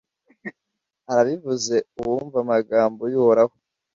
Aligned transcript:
arabivuze 1.11 1.75
uwumva 1.99 2.37
amagambo 2.45 3.03
y’uhoraho. 3.11 3.55